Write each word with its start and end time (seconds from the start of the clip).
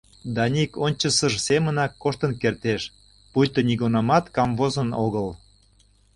Даник 0.35 0.71
ончычсыж 0.85 1.33
семынак 1.47 1.91
коштын 2.03 2.31
кертеш, 2.41 2.81
пуйто 3.31 3.59
нигунамат 3.67 4.25
камвозын 4.35 4.89
огыл. 5.05 5.27